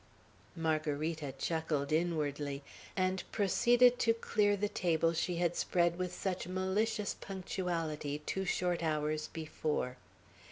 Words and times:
Margarita 0.55 1.31
chuckled 1.37 1.91
inwardly, 1.91 2.63
and 2.97 3.23
proceeded 3.31 3.99
to 3.99 4.15
clear 4.15 4.57
the 4.57 4.67
table 4.67 5.13
she 5.13 5.35
had 5.35 5.55
spread 5.55 5.99
with 5.99 6.11
such 6.11 6.47
malicious 6.47 7.13
punctuality 7.21 8.17
two 8.25 8.43
short 8.45 8.81
hours 8.81 9.27
before. 9.27 9.97